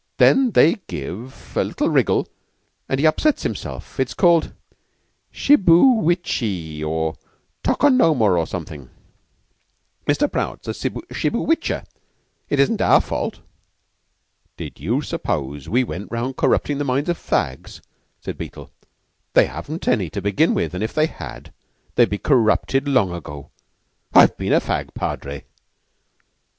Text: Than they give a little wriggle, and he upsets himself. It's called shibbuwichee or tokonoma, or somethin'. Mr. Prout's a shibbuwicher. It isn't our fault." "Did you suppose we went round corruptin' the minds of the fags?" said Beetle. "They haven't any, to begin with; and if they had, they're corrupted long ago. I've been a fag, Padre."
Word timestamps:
Than 0.17 0.49
they 0.53 0.77
give 0.87 1.55
a 1.55 1.63
little 1.63 1.87
wriggle, 1.87 2.27
and 2.89 2.99
he 2.99 3.05
upsets 3.05 3.43
himself. 3.43 3.99
It's 3.99 4.15
called 4.15 4.51
shibbuwichee 5.31 6.83
or 6.83 7.17
tokonoma, 7.63 8.35
or 8.39 8.47
somethin'. 8.47 8.89
Mr. 10.07 10.31
Prout's 10.31 10.67
a 10.67 10.71
shibbuwicher. 10.71 11.85
It 12.49 12.59
isn't 12.59 12.81
our 12.81 12.99
fault." 12.99 13.41
"Did 14.57 14.79
you 14.79 15.03
suppose 15.03 15.69
we 15.69 15.83
went 15.83 16.11
round 16.11 16.35
corruptin' 16.35 16.79
the 16.79 16.83
minds 16.83 17.07
of 17.09 17.17
the 17.17 17.21
fags?" 17.35 17.79
said 18.21 18.39
Beetle. 18.39 18.71
"They 19.33 19.45
haven't 19.45 19.87
any, 19.87 20.09
to 20.09 20.19
begin 20.23 20.55
with; 20.55 20.73
and 20.73 20.83
if 20.83 20.95
they 20.95 21.05
had, 21.05 21.53
they're 21.93 22.07
corrupted 22.07 22.87
long 22.87 23.13
ago. 23.13 23.51
I've 24.15 24.35
been 24.35 24.53
a 24.53 24.59
fag, 24.61 24.95
Padre." 24.95 25.45